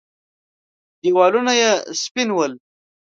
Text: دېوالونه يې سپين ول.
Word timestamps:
دېوالونه 1.01 1.53
يې 1.61 1.71
سپين 2.01 2.29
ول. 2.33 2.53